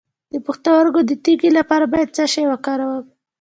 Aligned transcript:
د 0.31 0.33
پښتورګو 0.45 1.01
د 1.05 1.11
تیږې 1.23 1.49
لپاره 1.59 1.85
باید 1.93 2.09
څه 2.15 2.23
شی 2.33 2.43
وکاروم؟ 2.47 3.05